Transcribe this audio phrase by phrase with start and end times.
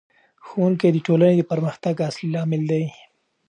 [0.47, 2.83] ښوونکی د ټولنې د پرمختګ اصلي لامل دی.